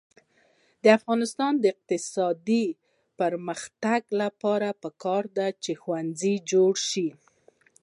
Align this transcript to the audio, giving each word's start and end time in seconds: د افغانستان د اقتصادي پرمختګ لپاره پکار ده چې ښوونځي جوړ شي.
د 0.83 0.85
افغانستان 0.97 1.51
د 1.59 1.63
اقتصادي 1.73 2.65
پرمختګ 3.19 4.01
لپاره 4.21 4.67
پکار 4.83 5.23
ده 5.37 5.47
چې 5.63 5.71
ښوونځي 5.81 6.35
جوړ 6.51 6.71
شي. 6.89 7.07